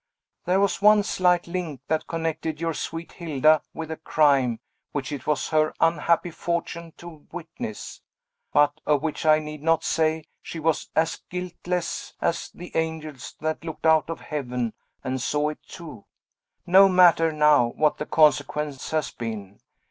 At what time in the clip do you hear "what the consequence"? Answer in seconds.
17.67-18.89